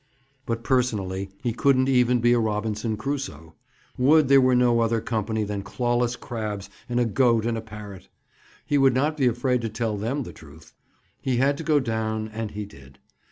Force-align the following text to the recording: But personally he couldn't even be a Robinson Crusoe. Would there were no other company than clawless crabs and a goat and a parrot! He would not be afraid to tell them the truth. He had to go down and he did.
But 0.47 0.63
personally 0.63 1.29
he 1.43 1.53
couldn't 1.53 1.87
even 1.87 2.21
be 2.21 2.33
a 2.33 2.39
Robinson 2.39 2.97
Crusoe. 2.97 3.53
Would 3.99 4.29
there 4.29 4.41
were 4.41 4.55
no 4.55 4.79
other 4.79 4.99
company 4.99 5.43
than 5.43 5.61
clawless 5.61 6.15
crabs 6.19 6.71
and 6.89 6.99
a 6.99 7.05
goat 7.05 7.45
and 7.45 7.55
a 7.55 7.61
parrot! 7.61 8.09
He 8.65 8.79
would 8.79 8.95
not 8.95 9.15
be 9.15 9.27
afraid 9.27 9.61
to 9.61 9.69
tell 9.69 9.97
them 9.97 10.23
the 10.23 10.33
truth. 10.33 10.73
He 11.21 11.37
had 11.37 11.55
to 11.59 11.63
go 11.63 11.79
down 11.79 12.29
and 12.29 12.49
he 12.49 12.65
did. 12.65 12.97